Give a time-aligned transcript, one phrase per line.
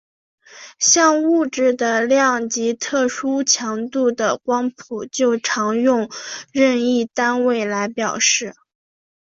[0.79, 6.09] 像物质的量及特殊强度的光谱就常用
[6.51, 8.55] 任意单位来表示。